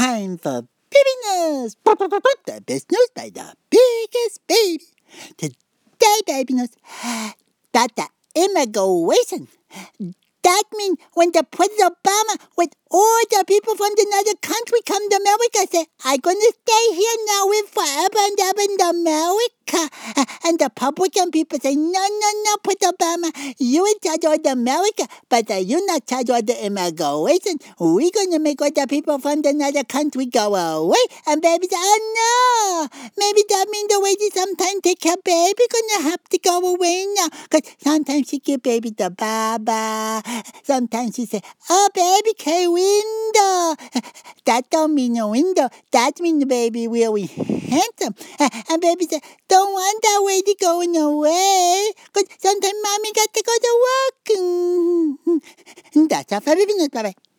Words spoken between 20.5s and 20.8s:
the